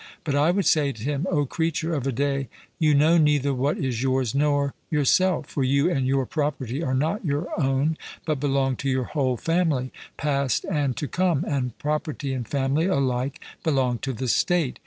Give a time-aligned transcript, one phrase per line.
[0.23, 3.77] But I would say to him: O creature of a day, you know neither what
[3.77, 8.77] is yours nor yourself: for you and your property are not your own, but belong
[8.77, 14.11] to your whole family, past and to come, and property and family alike belong to
[14.11, 14.79] the State.